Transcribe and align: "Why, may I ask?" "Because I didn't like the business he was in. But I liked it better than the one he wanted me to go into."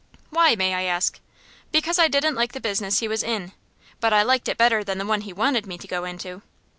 "Why, 0.31 0.55
may 0.55 0.73
I 0.73 0.85
ask?" 0.85 1.19
"Because 1.71 1.99
I 1.99 2.07
didn't 2.07 2.33
like 2.33 2.53
the 2.53 2.59
business 2.59 3.01
he 3.01 3.07
was 3.07 3.21
in. 3.21 3.51
But 3.99 4.13
I 4.13 4.23
liked 4.23 4.47
it 4.47 4.57
better 4.57 4.83
than 4.83 4.97
the 4.97 5.05
one 5.05 5.21
he 5.21 5.31
wanted 5.31 5.67
me 5.67 5.77
to 5.77 5.87
go 5.87 6.05
into." 6.05 6.41